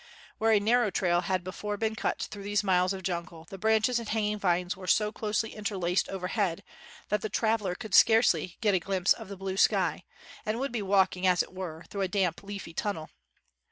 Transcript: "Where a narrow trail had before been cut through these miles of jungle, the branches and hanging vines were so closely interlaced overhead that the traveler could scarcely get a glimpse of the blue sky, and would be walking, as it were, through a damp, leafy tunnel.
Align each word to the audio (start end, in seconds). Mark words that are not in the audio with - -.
"Where 0.39 0.51
a 0.51 0.59
narrow 0.59 0.89
trail 0.89 1.21
had 1.21 1.43
before 1.43 1.77
been 1.77 1.93
cut 1.95 2.23
through 2.23 2.41
these 2.41 2.63
miles 2.63 2.91
of 2.91 3.03
jungle, 3.03 3.45
the 3.51 3.59
branches 3.59 3.99
and 3.99 4.09
hanging 4.09 4.39
vines 4.39 4.75
were 4.75 4.87
so 4.87 5.11
closely 5.11 5.51
interlaced 5.53 6.09
overhead 6.09 6.63
that 7.09 7.21
the 7.21 7.29
traveler 7.29 7.75
could 7.75 7.93
scarcely 7.93 8.57
get 8.61 8.73
a 8.73 8.79
glimpse 8.79 9.13
of 9.13 9.27
the 9.29 9.37
blue 9.37 9.57
sky, 9.57 10.03
and 10.43 10.59
would 10.59 10.71
be 10.71 10.81
walking, 10.81 11.27
as 11.27 11.43
it 11.43 11.53
were, 11.53 11.85
through 11.91 12.01
a 12.01 12.07
damp, 12.07 12.41
leafy 12.41 12.73
tunnel. 12.73 13.11